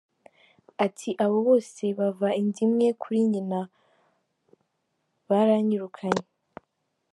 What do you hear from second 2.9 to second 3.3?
kuri